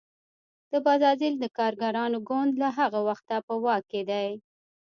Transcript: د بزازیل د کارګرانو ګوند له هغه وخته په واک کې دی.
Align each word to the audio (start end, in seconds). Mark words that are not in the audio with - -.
د 0.71 0.73
بزازیل 0.85 1.33
د 1.39 1.45
کارګرانو 1.57 2.17
ګوند 2.29 2.53
له 2.61 2.69
هغه 2.77 2.99
وخته 3.09 3.35
په 3.47 3.53
واک 3.63 3.83
کې 3.91 4.01
دی. 4.09 4.29